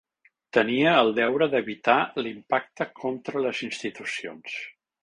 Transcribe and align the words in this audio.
Tenia 0.57 0.93
el 1.01 1.13
deure 1.19 1.47
d’evitar 1.51 1.99
l’impacte 2.25 2.89
contra 3.05 3.47
les 3.47 3.63
institucions. 3.71 4.61